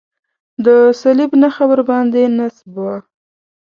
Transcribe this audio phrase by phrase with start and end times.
[0.65, 0.67] د
[1.01, 2.95] صلیب نښه ورباندې نصب وه.